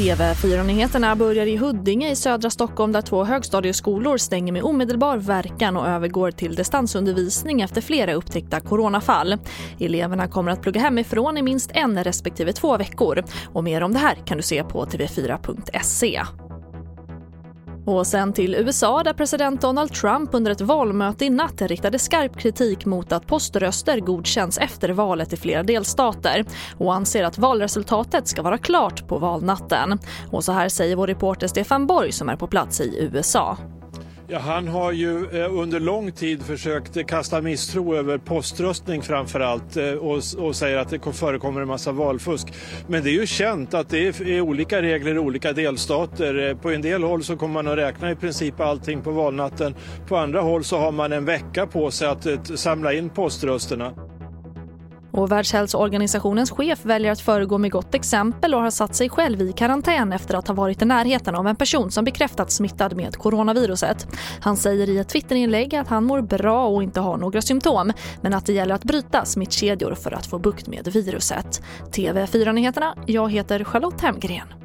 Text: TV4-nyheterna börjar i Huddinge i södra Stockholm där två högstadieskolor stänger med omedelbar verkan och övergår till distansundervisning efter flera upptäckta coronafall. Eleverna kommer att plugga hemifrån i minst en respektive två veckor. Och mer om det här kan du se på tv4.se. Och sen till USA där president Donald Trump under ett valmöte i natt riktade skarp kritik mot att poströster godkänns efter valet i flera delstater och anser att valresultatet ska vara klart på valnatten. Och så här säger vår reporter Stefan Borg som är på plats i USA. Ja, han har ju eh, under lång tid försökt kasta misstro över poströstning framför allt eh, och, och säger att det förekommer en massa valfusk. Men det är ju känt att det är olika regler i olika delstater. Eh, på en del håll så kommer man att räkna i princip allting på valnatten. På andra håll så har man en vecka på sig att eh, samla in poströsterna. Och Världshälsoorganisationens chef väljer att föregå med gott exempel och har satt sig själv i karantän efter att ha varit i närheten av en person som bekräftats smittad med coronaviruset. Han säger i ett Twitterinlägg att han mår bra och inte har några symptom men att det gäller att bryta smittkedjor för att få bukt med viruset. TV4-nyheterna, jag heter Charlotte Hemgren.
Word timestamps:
TV4-nyheterna 0.00 1.16
börjar 1.16 1.46
i 1.46 1.56
Huddinge 1.56 2.10
i 2.10 2.16
södra 2.16 2.50
Stockholm 2.50 2.92
där 2.92 3.02
två 3.02 3.24
högstadieskolor 3.24 4.16
stänger 4.16 4.52
med 4.52 4.62
omedelbar 4.62 5.16
verkan 5.16 5.76
och 5.76 5.88
övergår 5.88 6.30
till 6.30 6.54
distansundervisning 6.54 7.60
efter 7.60 7.80
flera 7.80 8.14
upptäckta 8.14 8.60
coronafall. 8.60 9.36
Eleverna 9.78 10.28
kommer 10.28 10.52
att 10.52 10.62
plugga 10.62 10.80
hemifrån 10.80 11.38
i 11.38 11.42
minst 11.42 11.70
en 11.74 12.04
respektive 12.04 12.52
två 12.52 12.76
veckor. 12.76 13.24
Och 13.52 13.64
mer 13.64 13.82
om 13.82 13.92
det 13.92 13.98
här 13.98 14.14
kan 14.14 14.36
du 14.36 14.42
se 14.42 14.64
på 14.64 14.84
tv4.se. 14.84 16.22
Och 17.86 18.06
sen 18.06 18.32
till 18.32 18.54
USA 18.54 19.02
där 19.02 19.12
president 19.12 19.60
Donald 19.60 19.92
Trump 19.92 20.30
under 20.32 20.50
ett 20.50 20.60
valmöte 20.60 21.24
i 21.24 21.30
natt 21.30 21.62
riktade 21.62 21.98
skarp 21.98 22.38
kritik 22.38 22.86
mot 22.86 23.12
att 23.12 23.26
poströster 23.26 24.00
godkänns 24.00 24.58
efter 24.58 24.88
valet 24.88 25.32
i 25.32 25.36
flera 25.36 25.62
delstater 25.62 26.44
och 26.78 26.94
anser 26.94 27.24
att 27.24 27.38
valresultatet 27.38 28.28
ska 28.28 28.42
vara 28.42 28.58
klart 28.58 29.08
på 29.08 29.18
valnatten. 29.18 29.98
Och 30.30 30.44
så 30.44 30.52
här 30.52 30.68
säger 30.68 30.96
vår 30.96 31.06
reporter 31.06 31.46
Stefan 31.46 31.86
Borg 31.86 32.12
som 32.12 32.28
är 32.28 32.36
på 32.36 32.46
plats 32.46 32.80
i 32.80 33.10
USA. 33.12 33.58
Ja, 34.32 34.38
han 34.38 34.68
har 34.68 34.92
ju 34.92 35.42
eh, 35.42 35.58
under 35.58 35.80
lång 35.80 36.12
tid 36.12 36.42
försökt 36.42 37.06
kasta 37.06 37.40
misstro 37.40 37.94
över 37.94 38.18
poströstning 38.18 39.02
framför 39.02 39.40
allt 39.40 39.76
eh, 39.76 39.92
och, 39.92 40.22
och 40.38 40.56
säger 40.56 40.78
att 40.78 40.88
det 40.88 41.12
förekommer 41.12 41.60
en 41.60 41.68
massa 41.68 41.92
valfusk. 41.92 42.48
Men 42.86 43.02
det 43.02 43.10
är 43.10 43.12
ju 43.12 43.26
känt 43.26 43.74
att 43.74 43.88
det 43.88 44.20
är 44.20 44.40
olika 44.40 44.82
regler 44.82 45.14
i 45.14 45.18
olika 45.18 45.52
delstater. 45.52 46.48
Eh, 46.48 46.56
på 46.56 46.70
en 46.70 46.82
del 46.82 47.02
håll 47.02 47.24
så 47.24 47.36
kommer 47.36 47.54
man 47.54 47.68
att 47.68 47.78
räkna 47.78 48.10
i 48.10 48.16
princip 48.16 48.60
allting 48.60 49.02
på 49.02 49.10
valnatten. 49.10 49.74
På 50.08 50.16
andra 50.16 50.40
håll 50.40 50.64
så 50.64 50.78
har 50.78 50.92
man 50.92 51.12
en 51.12 51.24
vecka 51.24 51.66
på 51.66 51.90
sig 51.90 52.08
att 52.08 52.26
eh, 52.26 52.42
samla 52.42 52.92
in 52.92 53.10
poströsterna. 53.10 54.09
Och 55.12 55.32
Världshälsoorganisationens 55.32 56.50
chef 56.50 56.84
väljer 56.84 57.12
att 57.12 57.20
föregå 57.20 57.58
med 57.58 57.70
gott 57.70 57.94
exempel 57.94 58.54
och 58.54 58.60
har 58.60 58.70
satt 58.70 58.94
sig 58.94 59.08
själv 59.08 59.42
i 59.42 59.52
karantän 59.52 60.12
efter 60.12 60.34
att 60.34 60.48
ha 60.48 60.54
varit 60.54 60.82
i 60.82 60.84
närheten 60.84 61.34
av 61.34 61.46
en 61.46 61.56
person 61.56 61.90
som 61.90 62.04
bekräftats 62.04 62.56
smittad 62.56 62.96
med 62.96 63.16
coronaviruset. 63.16 64.06
Han 64.40 64.56
säger 64.56 64.88
i 64.88 64.98
ett 64.98 65.08
Twitterinlägg 65.08 65.74
att 65.74 65.88
han 65.88 66.04
mår 66.04 66.20
bra 66.20 66.66
och 66.66 66.82
inte 66.82 67.00
har 67.00 67.16
några 67.16 67.42
symptom 67.42 67.92
men 68.20 68.34
att 68.34 68.46
det 68.46 68.52
gäller 68.52 68.74
att 68.74 68.84
bryta 68.84 69.24
smittkedjor 69.24 69.94
för 69.94 70.14
att 70.14 70.26
få 70.26 70.38
bukt 70.38 70.66
med 70.66 70.88
viruset. 70.88 71.62
TV4-nyheterna, 71.92 72.94
jag 73.06 73.32
heter 73.32 73.64
Charlotte 73.64 74.00
Hemgren. 74.00 74.59